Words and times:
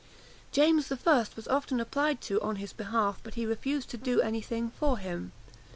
James 0.51 0.91
I. 0.91 1.27
was 1.35 1.47
often 1.47 1.79
applied 1.79 2.21
to 2.21 2.41
on 2.41 2.55
his 2.55 2.73
behalf, 2.73 3.19
but 3.21 3.35
he 3.35 3.45
refused 3.45 3.91
to 3.91 3.97
do 3.97 4.19
any 4.19 4.41
thing 4.41 4.71
for 4.71 4.97
him. 4.97 5.31